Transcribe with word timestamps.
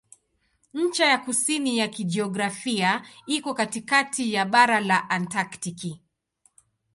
Ncha 0.73 1.05
ya 1.05 1.17
kusini 1.17 1.77
ya 1.77 1.87
kijiografia 1.87 3.01
iko 3.25 3.53
katikati 3.53 4.33
ya 4.33 4.45
bara 4.45 4.79
la 4.79 5.09
Antaktiki. 5.09 6.01